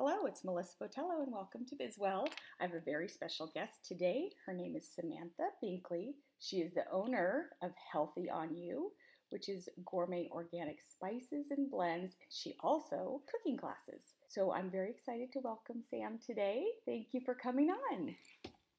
[0.00, 2.28] Hello, it's Melissa Botello, and welcome to Bizwell.
[2.60, 4.30] I have a very special guest today.
[4.46, 6.12] Her name is Samantha Binkley.
[6.38, 8.92] She is the owner of Healthy on You,
[9.30, 12.12] which is gourmet organic spices and blends.
[12.30, 14.14] She also cooking classes.
[14.28, 16.62] So I'm very excited to welcome Sam today.
[16.86, 18.14] Thank you for coming on.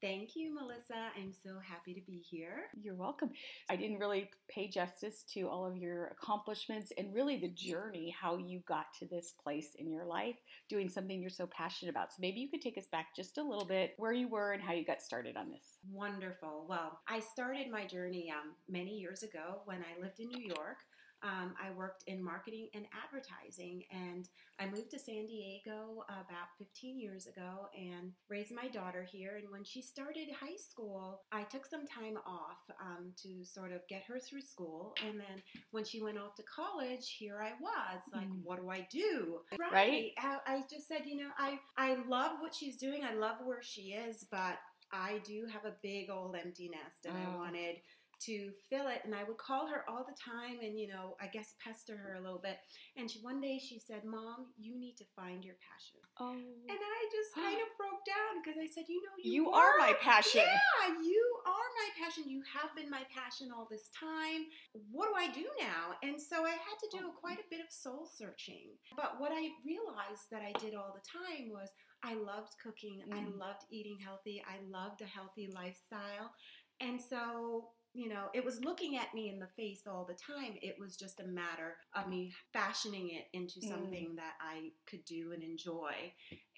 [0.00, 1.10] Thank you, Melissa.
[1.14, 2.68] I'm so happy to be here.
[2.80, 3.30] You're welcome.
[3.68, 8.38] I didn't really pay justice to all of your accomplishments and really the journey, how
[8.38, 10.36] you got to this place in your life,
[10.70, 12.12] doing something you're so passionate about.
[12.12, 14.62] So maybe you could take us back just a little bit where you were and
[14.62, 15.78] how you got started on this.
[15.92, 16.64] Wonderful.
[16.66, 20.78] Well, I started my journey um, many years ago when I lived in New York.
[21.22, 24.28] Um, I worked in marketing and advertising, and
[24.58, 29.36] I moved to San Diego about 15 years ago and raised my daughter here.
[29.38, 33.86] And when she started high school, I took some time off um, to sort of
[33.88, 34.94] get her through school.
[35.06, 38.40] And then when she went off to college, here I was like, mm.
[38.42, 39.40] what do I do?
[39.58, 39.72] Right.
[39.72, 40.10] right?
[40.18, 43.62] I, I just said, you know, I, I love what she's doing, I love where
[43.62, 44.58] she is, but
[44.92, 47.32] I do have a big old empty nest, and oh.
[47.32, 47.76] I wanted
[48.26, 51.26] to fill it and I would call her all the time and you know I
[51.26, 52.58] guess pester her a little bit.
[52.96, 56.00] And she, one day she said mom you need to find your passion.
[56.20, 56.32] Oh.
[56.32, 59.74] And I just kind of broke down because I said you know you, you are,
[59.74, 60.42] are my passion.
[60.44, 60.70] Yeah
[61.02, 62.24] you are my passion.
[62.26, 64.46] You have been my passion all this time.
[64.90, 65.96] What do I do now?
[66.02, 67.20] And so I had to do oh.
[67.20, 68.76] quite a bit of soul searching.
[68.96, 71.70] But what I realized that I did all the time was
[72.02, 73.02] I loved cooking.
[73.08, 73.14] Mm.
[73.14, 74.42] I loved eating healthy.
[74.46, 76.32] I loved a healthy lifestyle.
[76.80, 80.54] And so you know, it was looking at me in the face all the time.
[80.62, 83.68] It was just a matter of me fashioning it into mm.
[83.68, 84.16] something mm.
[84.16, 85.92] that I could do and enjoy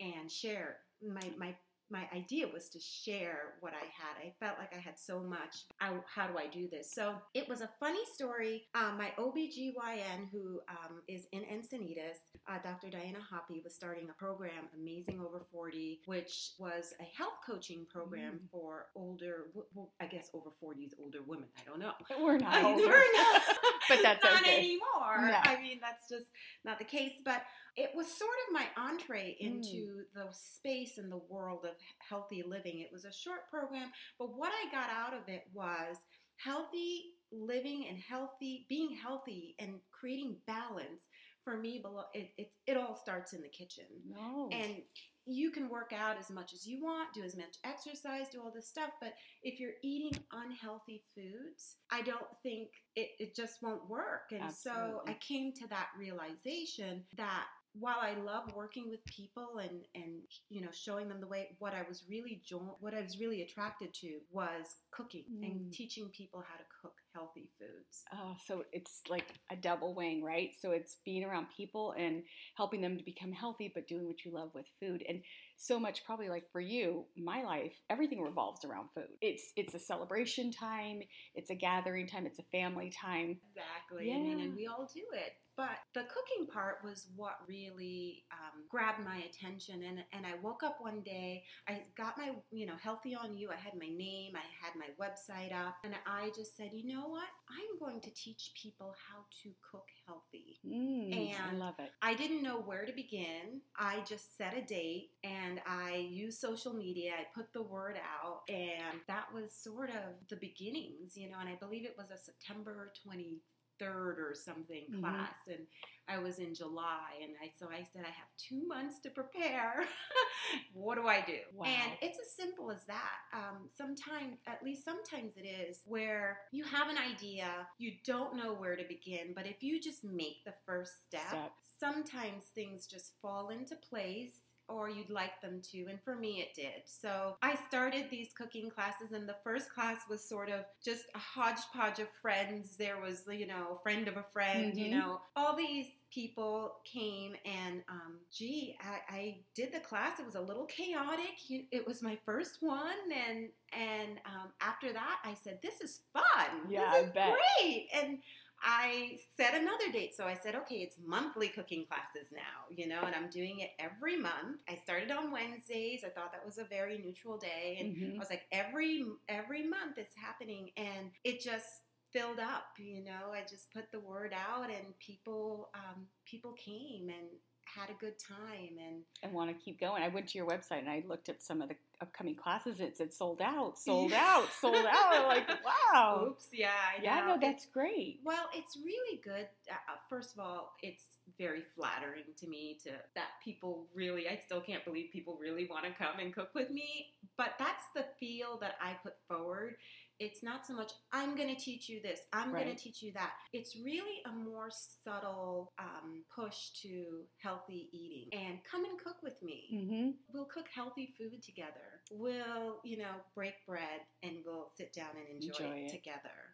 [0.00, 0.76] and share.
[1.02, 1.54] My my
[1.92, 4.16] my idea was to share what I had.
[4.18, 5.66] I felt like I had so much.
[5.80, 6.92] I, how do I do this?
[6.94, 8.64] So it was a funny story.
[8.74, 12.16] Um, my OBGYN, who um, is in Encinitas,
[12.48, 12.88] uh, Dr.
[12.88, 18.40] Diana Hoppy, was starting a program, Amazing Over 40, which was a health coaching program
[18.42, 18.50] mm.
[18.50, 21.48] for older, well, I guess over 40s older women.
[21.60, 21.92] I don't know.
[22.18, 22.88] We're not older.
[22.88, 23.42] We're not,
[23.88, 24.58] but that's not okay.
[24.58, 25.28] anymore.
[25.28, 25.38] No.
[25.42, 26.30] I mean, that's just
[26.64, 27.12] not the case.
[27.22, 27.42] But
[27.76, 30.14] it was sort of my entree into mm.
[30.14, 32.80] the space and the world of healthy living.
[32.80, 35.96] It was a short program, but what I got out of it was
[36.36, 41.08] healthy living and healthy, being healthy and creating balance.
[41.44, 41.82] For me,
[42.14, 43.86] it, it, it all starts in the kitchen.
[44.08, 44.48] No.
[44.52, 44.82] And
[45.26, 48.52] you can work out as much as you want, do as much exercise, do all
[48.52, 53.88] this stuff, but if you're eating unhealthy foods, I don't think it, it just won't
[53.88, 54.30] work.
[54.32, 54.82] And Absolutely.
[54.84, 60.22] so I came to that realization that while I love working with people and and
[60.50, 63.42] you know showing them the way, what I was really jo- what I was really
[63.42, 65.44] attracted to was cooking mm.
[65.44, 68.04] and teaching people how to cook healthy foods.
[68.12, 70.50] Oh, so it's like a double wing, right?
[70.60, 72.22] So it's being around people and
[72.56, 75.02] helping them to become healthy, but doing what you love with food.
[75.08, 75.22] And
[75.62, 79.06] so much probably like for you, my life, everything revolves around food.
[79.20, 81.02] It's it's a celebration time,
[81.36, 83.38] it's a gathering time, it's a family time.
[83.54, 84.08] Exactly.
[84.08, 84.16] Yeah.
[84.16, 85.34] I mean, and we all do it.
[85.56, 89.82] But the cooking part was what really um, grabbed my attention.
[89.82, 93.50] And, and I woke up one day, I got my, you know, Healthy on You.
[93.50, 97.06] I had my name, I had my website up, and I just said, you know
[97.06, 97.28] what?
[97.50, 100.58] I'm going to teach people how to cook healthy.
[100.66, 101.90] Mm, and I love it.
[102.00, 103.60] I didn't know where to begin.
[103.78, 107.12] I just set a date and I used social media.
[107.18, 111.36] I put the word out, and that was sort of the beginnings, you know.
[111.40, 115.00] And I believe it was a September 23rd or something mm-hmm.
[115.00, 115.66] class and
[116.08, 119.84] I was in July and I so I said I have 2 months to prepare.
[120.74, 121.38] what do I do?
[121.54, 121.66] Wow.
[121.66, 123.18] And it's as simple as that.
[123.32, 127.48] Um, sometimes at least sometimes it is where you have an idea,
[127.78, 131.52] you don't know where to begin, but if you just make the first step, step.
[131.78, 135.86] sometimes things just fall into place or you'd like them to.
[135.88, 136.82] And for me, it did.
[136.86, 141.18] So I started these cooking classes, and the first class was sort of just a
[141.18, 142.76] hodgepodge of friends.
[142.76, 144.78] There was, you know, a friend of a friend, mm-hmm.
[144.78, 150.26] you know, all these people came and um, gee I, I, did the class it
[150.26, 152.82] was a little chaotic it was my first one
[153.28, 156.22] and and um, after that i said this is fun
[156.68, 157.34] yeah this is I bet.
[157.58, 158.18] great and
[158.62, 160.14] I set another date.
[160.16, 163.70] So I said, okay, it's monthly cooking classes now, you know, and I'm doing it
[163.78, 164.60] every month.
[164.68, 166.04] I started on Wednesdays.
[166.04, 167.78] I thought that was a very neutral day.
[167.80, 168.16] And mm-hmm.
[168.16, 170.70] I was like, every every month it's happening.
[170.76, 171.66] And it just
[172.12, 173.32] filled up, you know.
[173.32, 177.28] I just put the word out and people um, people came and
[177.74, 180.02] had a good time and I want to keep going.
[180.02, 182.80] I went to your website and I looked at some of the upcoming classes.
[182.80, 184.86] It said sold out, sold out, sold out.
[184.92, 186.28] I'm like, wow.
[186.28, 186.68] Oops, yeah,
[187.02, 188.20] Yeah, no, that's great.
[188.24, 189.46] Well, it's really good.
[189.70, 191.04] Uh, uh, first of all, it's
[191.38, 195.84] very flattering to me to that people really I still can't believe people really want
[195.84, 199.76] to come and cook with me, but that's the feel that I put forward.
[200.22, 202.64] It's not so much I'm going to teach you this, I'm Right.
[202.64, 203.32] going to teach you that.
[203.52, 208.28] It's really a more subtle um, push to healthy eating.
[208.38, 210.10] And come and cook with me Mm-hmm.
[210.32, 212.00] we'll cook healthy food together.
[212.10, 215.90] We'll, you know, break bread and we'll sit down and enjoy, Enjoy it, it.
[215.90, 216.51] together.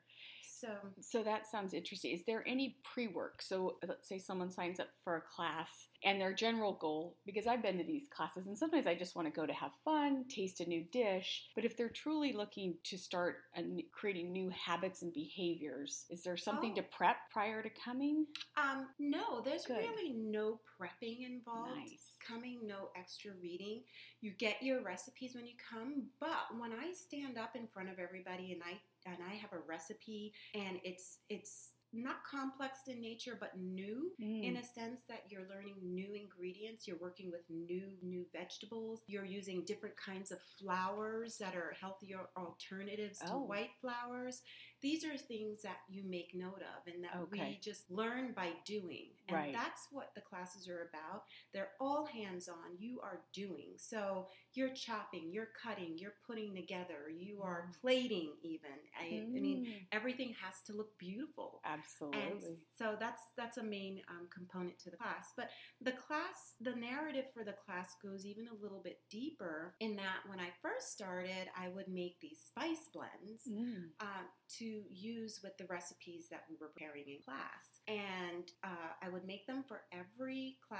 [0.60, 0.68] So,
[1.00, 2.12] So that sounds interesting.
[2.12, 3.42] Is there any pre work?
[3.42, 5.68] So let's say someone signs up for a class
[6.04, 9.26] and their general goal, because I've been to these classes and sometimes I just want
[9.26, 11.44] to go to have fun, taste a new dish.
[11.54, 16.22] But if they're truly looking to start a n creating new habits and behaviors, is
[16.22, 16.86] there something to Oh.
[16.96, 18.26] prep prior to coming?
[18.56, 19.78] um, no, there's Good.
[19.78, 21.76] really no prepping involved.
[21.76, 22.16] Nice.
[22.26, 23.82] Coming, no extra reading.
[24.20, 27.98] You get your recipes when you come, but when I stand up in front of
[27.98, 33.34] everybody and I and I have a recipe and it's it's not complex in nature
[33.40, 34.44] but new Mm.
[34.44, 39.24] in a sense that you're learning new ingredients you're working with new new vegetables you're
[39.24, 43.44] using different kinds of flours that are healthier alternatives to Oh.
[43.44, 44.42] white flours
[44.82, 49.08] these are things that you make note of and that we just learn by doing
[49.28, 49.52] and Right.
[49.52, 51.22] that's what the classes are about
[51.52, 57.10] they're all hands on you are doing so you're chopping you're cutting you're putting together
[57.14, 57.80] you are Mm.
[57.80, 58.70] plating even
[59.00, 59.86] I, I mean Mm.
[59.92, 62.56] everything has to look beautiful and absolutely.
[62.76, 65.32] so that's that's a main um, component to the class.
[65.36, 65.50] But
[65.80, 70.20] the class, the narrative for the class goes even a little bit deeper in that
[70.26, 73.90] when I first started, I would make these spice blends Mm.
[74.00, 74.24] uh,
[74.58, 77.82] to use with the recipes that we were preparing in class.
[77.86, 80.77] And uh, I would make them for every class,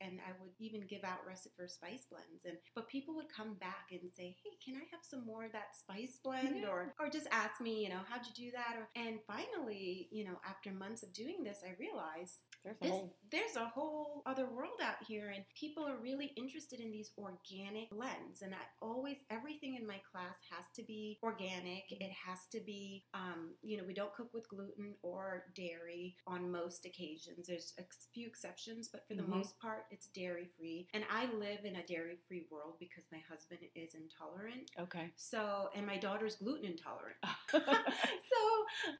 [0.00, 2.44] and I would even give out recipe for spice blends.
[2.44, 5.52] And but people would come back and say, "Hey, can I have some more of
[5.52, 6.68] that spice blend?" Yeah.
[6.68, 8.76] Or or just ask me, you know, how'd you do that?
[8.78, 12.90] Or, and finally, you know, after months of doing this, I realized There's a this,
[12.90, 17.10] whole there's a whole other world out here, and people are really interested in these
[17.18, 18.42] organic blends.
[18.42, 21.84] And I always, everything in my class has to be organic.
[21.90, 26.50] It has to be, um, you know, we don't cook with gluten or dairy on
[26.50, 27.46] most occasions.
[27.48, 27.82] There's a
[28.14, 29.28] few exceptions, but for the Mhm.
[29.28, 30.86] most part, it's dairy free.
[30.94, 34.70] And I live in a dairy free world because my husband is intolerant.
[34.78, 35.10] okay.
[35.16, 37.16] So, and my daughter's gluten intolerant.
[37.52, 38.38] so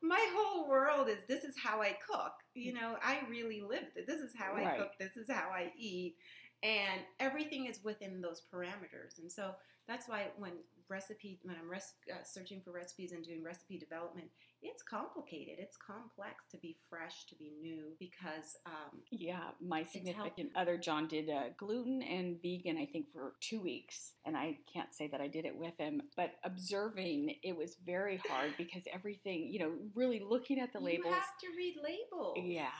[0.03, 2.33] my whole world is this is how I cook.
[2.55, 4.06] You know, I really live it.
[4.06, 4.93] This is how I cook.
[4.99, 6.17] This is how I eat.
[6.62, 9.19] And everything is within those parameters.
[9.19, 9.53] And so
[9.88, 10.53] that's why when
[10.88, 14.29] recipe, when I'm res- uh, searching for recipes and doing recipe development,
[14.62, 15.56] it's complicated.
[15.59, 21.09] It's complex to be fresh, to be new, because um, Yeah, my significant other John
[21.09, 25.20] did uh, gluten and vegan, I think, for two weeks, and I can't say that
[25.20, 26.03] I did it with him.
[26.17, 31.06] But observing, it was very hard because everything, you know, really looking at the labels.
[31.06, 32.38] you have to read labels.
[32.41, 32.70] Yes.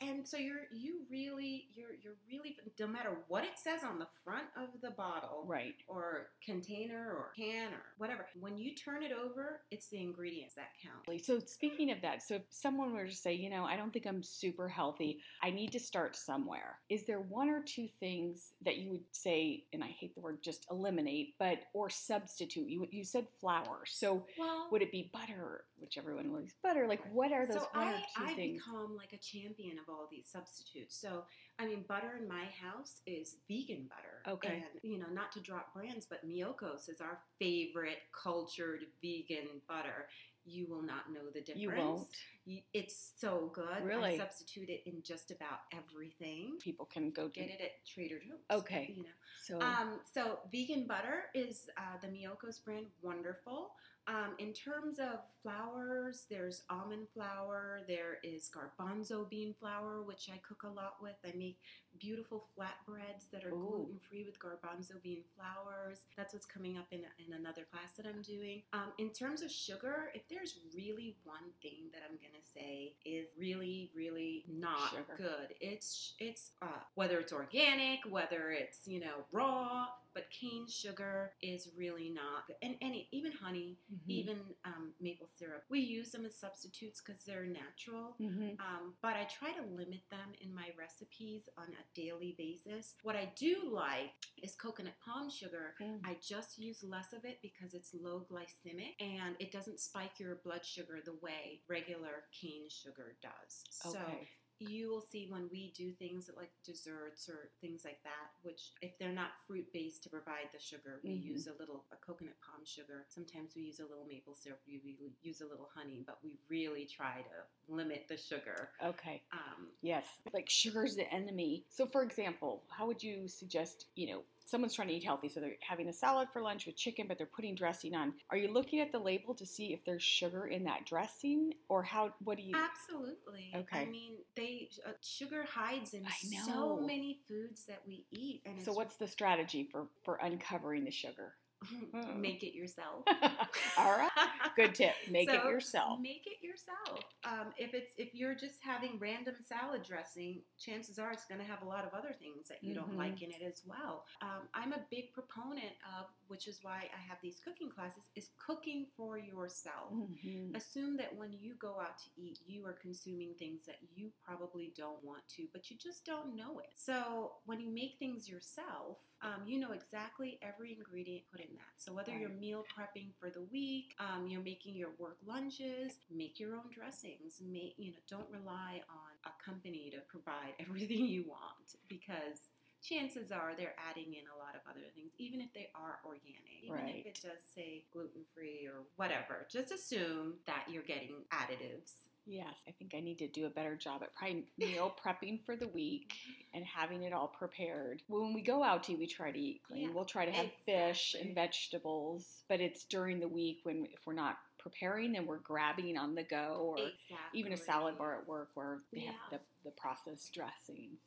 [0.00, 4.06] And so you're you really you're you're really no matter what it says on the
[4.24, 5.74] front of the bottle Right.
[5.88, 10.68] or container or can or whatever, when you turn it over, it's the ingredients that
[10.82, 11.22] count.
[11.24, 14.06] So speaking of that, so if someone were to say, you know, I don't think
[14.06, 16.78] I'm super healthy, I need to start somewhere.
[16.90, 20.42] Is there one or two things that you would say, and I hate the word
[20.42, 22.68] just eliminate, but or substitute?
[22.68, 26.86] You you said flour, so Well, would it be butter, which everyone likes butter?
[26.88, 28.62] Like, what are those so one I or two I things?
[28.64, 30.96] become like a champion of all these substitutes.
[30.96, 31.24] So
[31.58, 34.34] I mean, butter in my house is vegan butter.
[34.36, 34.64] Okay.
[34.64, 40.08] And you know, not to drop brands, but Miyoko's is our favorite cultured vegan butter.
[40.46, 41.60] You will not know the difference.
[41.60, 42.62] You won't.
[42.74, 43.82] It's so good.
[43.82, 44.14] Really?
[44.14, 46.58] I substitute it in just about everything.
[46.62, 48.58] People can go Get it at Trader Joe's.
[48.58, 48.92] Okay.
[48.94, 49.08] You know.
[49.42, 53.70] So Um, so vegan butter is uh, the Miyoko's brand, wonderful.
[54.06, 60.38] Um, in terms of flours, there's almond flour, there is garbanzo bean flour, which I
[60.46, 61.16] cook a lot with.
[61.24, 61.58] I make
[61.98, 66.00] beautiful flatbreads that are gluten free with garbanzo bean flours.
[66.16, 68.62] That's what's coming up in, in another class that I'm doing.
[68.72, 73.28] Um, in terms of sugar, if there's really one thing that I'm gonna say is
[73.38, 75.14] really, really not Sugar.
[75.16, 81.32] good, it's it's uh, whether it's organic, whether it's you know raw, but cane sugar
[81.42, 82.56] is really not good.
[82.62, 84.08] And any even honey, Mhm.
[84.08, 88.14] even um, maple syrup, we use them as substitutes because they're natural.
[88.20, 88.58] Mhm.
[88.60, 92.94] Um, but I try to limit them in my recipes on a daily basis.
[93.02, 94.12] What I do like
[94.42, 95.74] is coconut palm sugar.
[95.82, 96.00] Mm.
[96.04, 100.36] I just use less of it because it's low glycemic and it doesn't spike your
[100.44, 103.64] blood sugar the way regular cane sugar does.
[103.70, 104.28] So okay.
[104.68, 108.98] You will see when we do things like desserts or things like that, which if
[108.98, 111.22] they're not fruit based to provide the sugar, we Mhm.
[111.24, 113.06] use a little a coconut palm sugar.
[113.08, 114.60] Sometimes we use a little maple syrup.
[114.66, 118.70] We, we use a little honey, but we really try to limit the sugar.
[118.82, 119.22] Okay.
[119.32, 120.04] Um, Yes.
[120.32, 121.64] Like sugar's the enemy.
[121.70, 125.40] So, for example, how would you suggest, you know, someone's trying to eat healthy, so
[125.40, 128.14] they're having a salad for lunch with chicken, but they're putting dressing on.
[128.30, 131.82] Are you looking at the label to see if there's sugar in that dressing, or
[131.82, 132.12] how?
[132.22, 132.54] What do you?
[132.54, 133.52] Absolutely.
[133.54, 133.82] Okay.
[133.82, 136.04] I mean, they uh, sugar hides in
[136.44, 140.90] so many foods that we eat, and So, what's the strategy for for uncovering the
[140.90, 141.34] sugar?
[142.16, 143.04] make it yourself.
[143.78, 144.10] All right.
[144.56, 144.94] Good tip.
[145.10, 146.00] Make it yourself.
[146.00, 147.04] Make it yourself.
[147.24, 151.46] Um, if it's if you're just having random salad dressing, chances are it's going to
[151.46, 152.76] have a lot of other things that you Mhm.
[152.76, 154.06] don't like in it as well.
[154.20, 158.30] Um, I'm a big proponent of, which is why I have these cooking classes, is
[158.38, 159.92] cooking for yourself.
[159.92, 160.54] Mhm.
[160.54, 164.68] Assume that when you go out to eat, you are consuming things that you probably
[164.76, 166.70] don't want to, but you just don't know it.
[166.76, 171.74] So when you make things yourself, um, you know exactly every ingredient put in that.
[171.78, 176.38] So whether you're meal prepping for the week, um, you're making your work lunches, make
[176.38, 177.40] your own dressings.
[177.40, 182.52] Make you know, don't rely on a company to provide everything you want because
[182.82, 186.60] chances are they're adding in a lot of other things, even if they are organic.
[186.62, 187.00] Even Right.
[187.00, 192.08] if it does say gluten free or whatever, just assume that you're getting additives.
[192.26, 195.56] Yes, I think I need to do a better job at probably meal prepping for
[195.56, 196.56] the week mm-hmm.
[196.56, 198.02] and having it all prepared.
[198.08, 199.82] When we go out to eat, we try to eat clean.
[199.82, 204.06] Yeah, we'll try to have fish and vegetables, but it's during the week when if
[204.06, 207.40] we're not preparing, then we're grabbing on the go or Exactly.
[207.40, 210.98] even a salad bar at work where they have the, the processed dressings.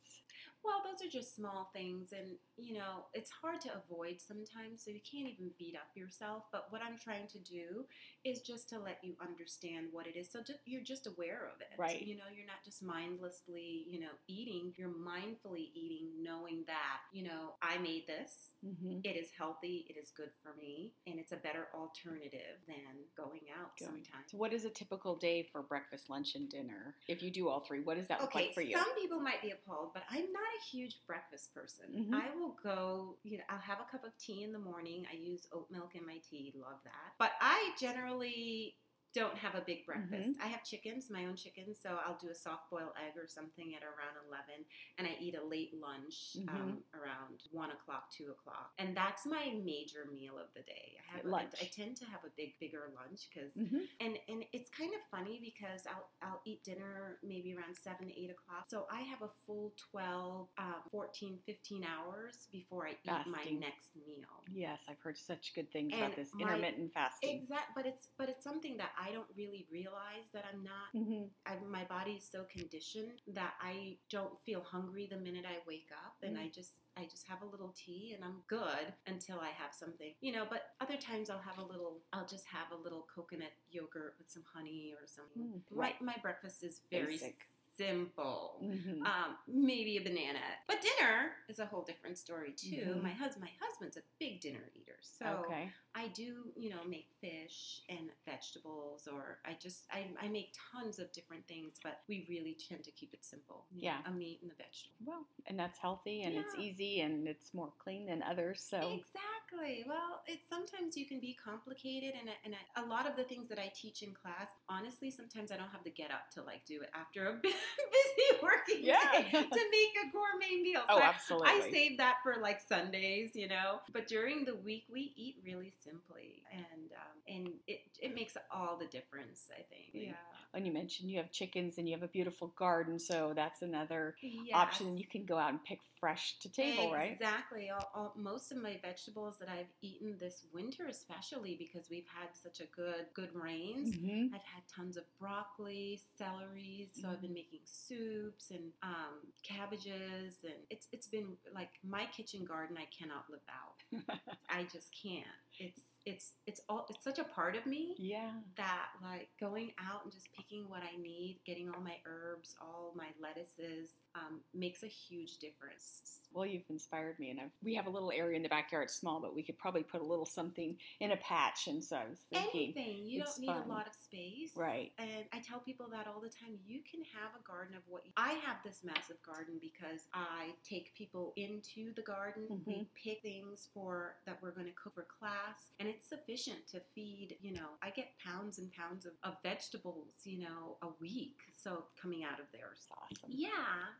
[0.64, 4.90] Well, those are just small things, and you know, it's hard to avoid sometimes, so
[4.90, 6.44] you can't even beat up yourself.
[6.52, 7.84] But what I'm trying to do
[8.24, 11.60] is just to let you understand what it is, so just, you're just aware of
[11.60, 11.78] it.
[11.78, 12.02] Right.
[12.02, 14.72] You know, you're not just mindlessly, you know, eating.
[14.76, 18.54] You're mindfully eating, knowing that, you know, I made this.
[18.66, 19.00] Mm-hmm.
[19.04, 19.86] It is healthy.
[19.88, 24.02] It is good for me, and it's a better alternative than going out Going.
[24.02, 24.32] sometimes.
[24.32, 26.96] So, what is a typical day for breakfast, lunch, and dinner?
[27.06, 28.76] If you do all three, what does that look like for you?
[28.76, 32.06] some people might be appalled, but I'm not a huge breakfast person.
[32.10, 32.14] Mhm.
[32.14, 35.06] I will go, you know, I'll have a cup of tea in the morning.
[35.10, 37.14] I use oat milk in my tea, love that.
[37.18, 38.76] But I generally
[39.18, 40.30] don't have a big breakfast.
[40.38, 40.42] Mm-hmm.
[40.42, 43.74] I have chickens, my own chickens, so I'll do a soft boiled egg or something
[43.74, 44.64] at around 11,
[44.98, 46.48] and I eat a late lunch Mm-hmm.
[46.54, 48.70] um, around 1 o'clock, 2 o'clock.
[48.78, 50.96] And that's my major meal of the day.
[51.00, 51.52] I have Lunch.
[51.60, 53.86] I tend to have a big, bigger lunch because Mhm.
[54.00, 58.30] and and it's kind of funny because I'll I'll eat dinner maybe around 7 8
[58.30, 63.44] o'clock so I have a full 12 um, 14 15 hours before I eat my
[63.58, 67.36] next meal Yes, I've heard such good things And about this my- intermittent fasting.
[67.42, 71.24] exact but it's but it's something that I don't really realize that I'm not hmm
[71.46, 75.88] I, my body is so conditioned that I don't feel hungry the minute I wake
[75.92, 76.44] up, and Mm.
[76.44, 80.14] I just I just have a little tea and I'm good until I have something,
[80.20, 80.46] you know.
[80.50, 84.28] But other times I'll have a little, I'll just have a little coconut yogurt with
[84.28, 85.42] some honey or something.
[85.54, 86.02] Mm, My right.
[86.02, 87.36] my breakfast is very Basic.
[87.78, 88.60] Simple.
[88.62, 89.06] Mhm.
[89.06, 92.94] Um, maybe a banana, but dinner is a whole different story too.
[92.96, 93.02] Mhm.
[93.02, 95.70] My husband, my husband's a big dinner eater, so okay.
[95.94, 100.98] I do, you know, make fish and vegetables, or I just I, I make tons
[100.98, 103.66] of different things, but we really tend to keep it simple.
[103.74, 103.98] Yeah.
[104.06, 104.96] a meat and a vegetable.
[105.04, 108.60] Well, and that's healthy and it's easy and it's more clean than others.
[108.68, 109.84] So Exactly.
[109.88, 113.58] Well, it's sometimes you can be complicated, and, and a lot of the things that
[113.58, 116.82] I teach in class, honestly, sometimes I don't have to get up to like do
[116.82, 117.32] it after a
[117.92, 118.98] busy working Yeah.
[119.12, 119.38] day to
[119.70, 120.82] make a gourmet meal.
[120.88, 121.48] oh, So I- absolutely.
[121.48, 123.80] I save that for like Sundays, you know.
[123.92, 128.76] But during the week, we eat really simply, and um, and it it makes all
[128.78, 129.50] the difference.
[129.52, 129.90] I think.
[129.92, 130.12] Yeah.
[130.54, 134.16] And you mentioned you have chickens and you have a beautiful garden, so that's another
[134.22, 134.54] Yes.
[134.54, 134.96] option.
[134.96, 137.12] You can go out and pick fresh to table, right?
[137.12, 137.68] Exactly.
[137.68, 142.28] All, all, most of my vegetables that I've eaten this winter, especially because we've had
[142.34, 143.94] such a good good rains.
[143.94, 150.44] hmm I've had tons of broccoli, celery, so I've been making soups and um, cabbages,
[150.44, 152.76] and it's it's been like my kitchen garden.
[152.78, 154.18] I cannot live out.
[154.50, 155.24] I just can't.
[155.58, 158.30] It's it's it's all it's such a part of me yeah.
[158.56, 162.94] that like going out and just picking what I need, getting all my herbs, all
[162.96, 166.20] my lettuces, um, makes a huge difference.
[166.32, 168.94] Well, you've inspired me, and I've, we have a little area in the backyard, it's
[168.94, 171.66] small, but we could probably put a little something in a patch.
[171.68, 173.06] And so I was thinking, Anything.
[173.06, 173.62] You don't need fun.
[173.64, 174.50] a lot of space.
[174.54, 174.92] Right.
[174.98, 176.58] And I tell people that all the time.
[176.66, 180.50] You can have a garden of what you, I have this massive garden because I
[180.68, 182.62] take people into the garden.
[182.66, 182.86] We Mhm.
[182.94, 187.36] pick things for that we're going to cook for class, and it's sufficient to feed.
[187.40, 190.14] You know, I get pounds and pounds of, of vegetables.
[190.24, 191.36] You know, a week.
[191.62, 192.70] So coming out of there.
[192.74, 193.30] it's awesome.
[193.30, 193.48] Yeah.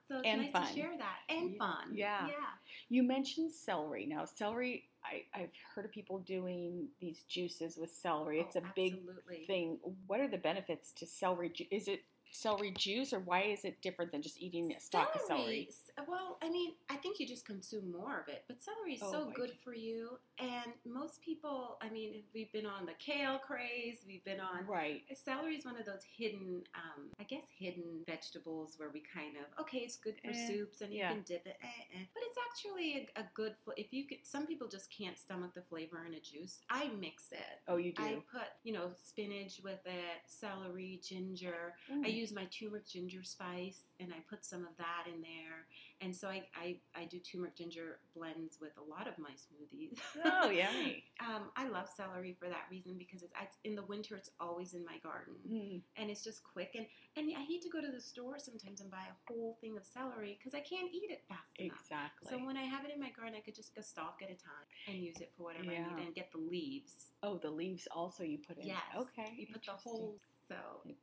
[0.06, 0.66] So it's And nice fun.
[0.68, 1.88] to share that and Ye- fun.
[1.92, 2.26] yeah.
[2.28, 2.34] Yeah.
[2.88, 4.06] You mentioned celery.
[4.06, 8.38] Now, celery, I, I've heard of people doing these juices with celery.
[8.40, 9.44] Oh, it's Oh, a big absolutely.
[9.46, 9.78] thing.
[10.06, 11.50] What are the benefits to celery?
[11.50, 15.14] ju- Is it celery juice, or why is it different than just eating a stalk
[15.14, 15.68] of celery?
[16.06, 19.10] Well, I mean, I think you just consume more of it, but celery is Oh,
[19.12, 20.18] so good do- for you.
[20.38, 24.66] And most people, I mean, we've been on the kale craze, we've been on.
[24.66, 25.02] Right.
[25.14, 29.44] Celery is one of those hidden, um, I guess, hidden vegetables where we kind of
[29.62, 32.04] okay, it's good for Eh, soups and you can dip it, eh, eh.
[32.14, 33.54] but actually a, a good.
[33.64, 36.60] fl- If you could, some people just can't stomach the flavor in a juice.
[36.70, 37.60] I mix it.
[37.68, 38.02] Oh, you do.
[38.02, 41.74] I put, you know, spinach with it, celery, ginger.
[41.90, 42.14] I Mm.
[42.14, 45.66] use my turmeric ginger spice and I put some of that in there.
[46.00, 49.98] And so I, I, I do turmeric ginger blends with a lot of my smoothies.
[50.24, 51.02] oh, yummy.
[51.20, 54.74] um, I love celery for that reason because it's, it's in the winter it's always
[54.74, 55.80] in my garden Mm.
[55.96, 56.86] and it's just quick and
[57.16, 59.84] and I hate to go to the store sometimes and buy a whole thing of
[59.84, 61.78] celery because I can't eat it fast enough.
[61.80, 62.28] Exactly.
[62.30, 64.34] So when I have it in my garden, I could just a stalk at a
[64.38, 67.12] time and use it for whatever I need and get the leaves.
[67.22, 68.66] oh, the leaves also you put in.
[68.68, 68.78] Yes.
[68.96, 69.32] Okay.
[69.36, 70.16] You put the whole.
[70.48, 70.54] So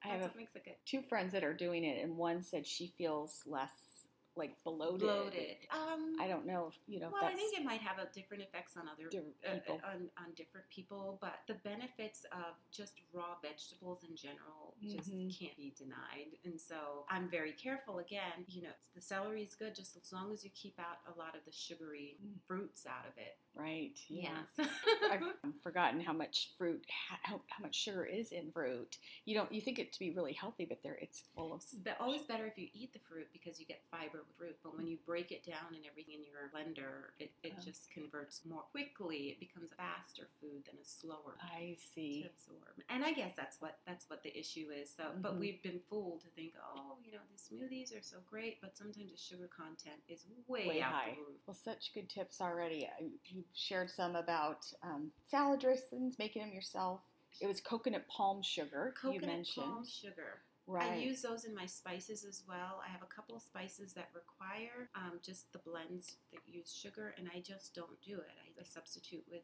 [0.03, 0.75] I have a- what makes it good.
[0.85, 4.04] Two friends that are doing it, and one said she feels less
[4.36, 5.00] like bloated.
[5.01, 5.56] Bloated.
[5.72, 7.10] Um, I don't know if you know.
[7.12, 9.82] well, I think it might have a different effects on other different uh, people.
[9.86, 15.39] on, on different people, but the benefits of just raw vegetables in general just Mhm.
[15.39, 16.38] can't be denied.
[16.44, 18.00] And so I'm very careful.
[18.00, 21.18] Again, you know, the celery is good just as long as you keep out a
[21.18, 22.42] lot of the sugary Mm.
[22.48, 23.38] fruits out of it.
[23.56, 23.98] right.
[24.10, 24.44] Yeah.
[24.58, 24.68] Yes.
[25.12, 25.22] I've
[25.63, 26.86] forgotten how much fruit,
[27.24, 28.98] how, how much sugar is in fruit.
[29.24, 31.63] You don't, you think it to be really healthy, but there it's full of.
[31.84, 34.25] But always better if you eat the fruit because you get fiber
[34.63, 37.62] But when you break it down and everything in your blender, it, it Oh.
[37.63, 39.29] just converts more quickly.
[39.29, 42.25] It becomes a faster food than a slower I to see.
[42.25, 42.84] absorb.
[42.89, 44.94] And I guess that's what that's what the issue is.
[44.94, 45.39] So, but Mhm.
[45.39, 49.12] we've been fooled to think, oh, you know, the smoothies are so great, but sometimes
[49.12, 51.17] the sugar content is way, Way high.
[51.46, 52.88] Well, such good tips already.
[52.88, 57.01] Uh, You shared some about um, salad dressings, making them yourself.
[57.41, 60.41] It was coconut palm sugar you Coconut mentioned, palm sugar.
[60.67, 60.93] Right?
[60.93, 62.81] I use those in my spices as well.
[62.86, 67.13] I have a couple of spices that require um, just the blends that use sugar,
[67.17, 68.36] and I just don't do it.
[68.41, 69.43] I, I substitute with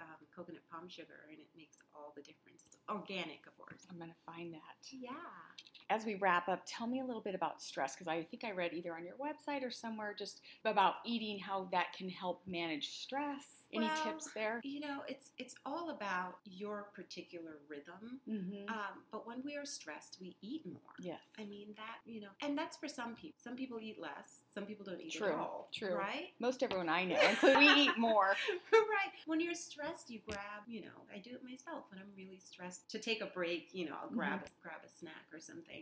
[0.00, 2.64] um, coconut palm sugar, and it makes all the difference.
[2.66, 3.86] It's organic, of course.
[3.90, 4.76] I'm gonna find that.
[4.90, 5.10] Yeah.
[5.92, 8.52] As we wrap up, tell me a little bit about stress because I think I
[8.52, 12.88] read either on your website or somewhere just about eating, how that can help manage
[13.02, 13.58] stress.
[13.74, 14.60] Any Well, tips there?
[14.64, 18.20] You know, it's it's all about your particular rhythm.
[18.28, 18.68] Mm-hmm.
[18.70, 20.94] Um, but when we are stressed, we eat more.
[21.00, 21.20] yes.
[21.38, 23.38] I mean that you know, and that's for some people.
[23.42, 24.40] Some people eat less.
[24.54, 25.68] Some people don't eat True, at all.
[25.74, 25.94] true.
[25.94, 26.28] Right.
[26.38, 28.34] Most everyone I know, including we eat more.
[28.72, 29.12] right.
[29.26, 30.62] When you're stressed, you grab.
[30.66, 32.90] You know, I do it myself when I'm really stressed.
[32.90, 34.46] To take a break, you know, I'll grab Mm-hmm.
[34.46, 35.81] a, grab a snack or something.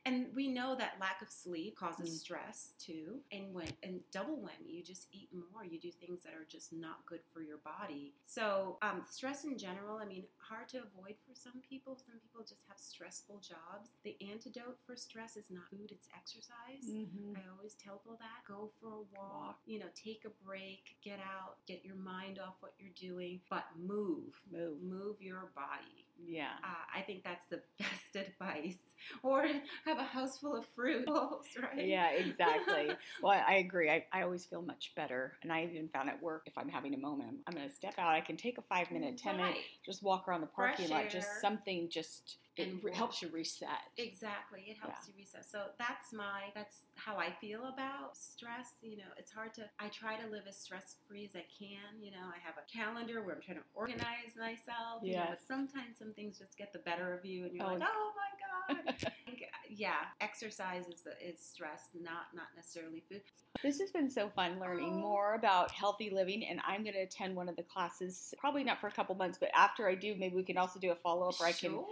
[0.05, 2.19] And we know that lack of sleep causes Mm.
[2.19, 3.21] stress too.
[3.31, 5.63] And when and double whammy, you just eat more.
[5.63, 8.15] You do things that are just not good for your body.
[8.23, 11.95] So um, stress in general, I mean, hard to avoid for some people.
[11.95, 13.91] Some people just have stressful jobs.
[14.03, 16.89] The antidote for stress is not food; it's exercise.
[16.89, 17.35] Mm-hmm.
[17.37, 21.19] I always tell people that go for a walk, you know, take a break, get
[21.19, 24.81] out, get your mind off what you're doing, but move, Move.
[24.81, 26.07] move your body.
[26.23, 26.53] Yeah.
[26.63, 28.77] Uh, I think that's the best advice.
[29.23, 29.45] Or
[29.91, 31.85] have a house full of fruit bowls, right?
[31.85, 32.91] Yeah, exactly.
[33.21, 33.89] Well, I agree.
[33.89, 35.33] I, I always feel much better.
[35.43, 37.95] And I even found at work, if I'm having a moment, I'm, going to step
[37.99, 38.15] out.
[38.15, 41.09] I can take a five minute, 10 minute, just walk around the Fresh parking lot.
[41.09, 43.69] Just something just, it re- helps you reset.
[43.97, 44.61] Exactly.
[44.67, 45.45] It helps you reset.
[45.45, 48.69] So that's my that's how I feel about stress.
[48.81, 52.01] You know, it's hard to I try to live as stress free as I can.
[52.01, 55.03] You know, I have a calendar where I'm trying to organize myself.
[55.03, 57.73] You know, but sometimes some things just get the better of you and you're Oh.
[57.73, 58.95] like, Oh my God.
[59.71, 59.95] Yeah.
[60.19, 63.21] Exercise is is stress, not not necessarily food.
[63.63, 64.97] This has been so fun learning Oh.
[64.97, 68.79] more about healthy living, and I'm going to attend one of the classes, probably not
[68.79, 71.29] for a couple months, but after I do, maybe we can also do a follow
[71.29, 71.83] up where I can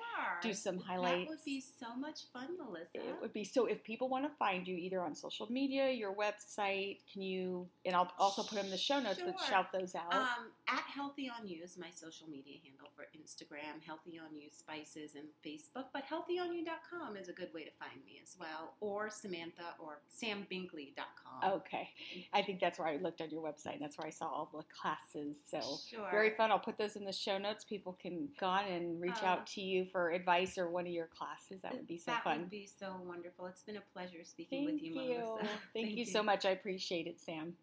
[0.41, 1.25] do some highlights.
[1.25, 2.97] That would be so much fun, Melissa.
[2.97, 3.65] It would be so.
[3.65, 7.67] If people want to find you either on social media, your website, can you?
[7.85, 10.13] And I'll also put them in the show notes, but shout those out.
[10.13, 13.83] Um, at Healthy on You is my social media handle for Instagram.
[13.85, 18.03] Healthy on You Spices and Facebook, but healthyyonyou.com is is a good way to find
[18.05, 21.51] me as well, or Samantha or sambinkley.com.
[21.51, 21.89] Okay.
[22.33, 23.73] I think that's where I looked on your website.
[23.73, 25.37] And that's where I saw all the classes.
[25.49, 26.07] So Sure.
[26.11, 26.51] very fun.
[26.51, 27.63] I'll put those in the show notes.
[27.63, 29.25] People can go on and reach Oh.
[29.27, 31.61] out uh, to you for advice or one of your classes.
[31.61, 32.33] That would be so that fun.
[32.37, 33.45] That would be so wonderful.
[33.47, 35.17] It's been a pleasure speaking Thank with you, you.
[35.19, 35.49] Melissa.
[35.73, 36.45] Thank, you so much.
[36.45, 37.53] I appreciate it, Sam.